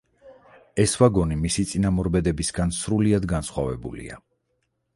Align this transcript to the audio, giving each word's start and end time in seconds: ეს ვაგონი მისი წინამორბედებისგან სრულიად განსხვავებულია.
ეს 0.83 0.93
ვაგონი 1.01 1.35
მისი 1.41 1.65
წინამორბედებისგან 1.73 2.73
სრულიად 2.79 3.31
განსხვავებულია. 3.35 4.21